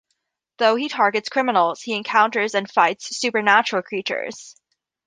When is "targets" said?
0.89-1.29